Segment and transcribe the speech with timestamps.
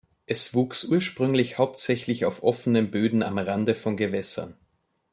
[0.25, 4.57] Es wuchs ursprünglich hauptsächlich auf offenen Böden am Rande von Gewässern.